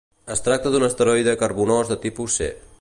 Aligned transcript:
Es 0.35 0.39
tracta 0.47 0.71
d'un 0.75 0.85
asteroide 0.87 1.37
carbonós 1.43 1.93
de 1.95 2.01
tipus 2.07 2.41
C. 2.43 2.53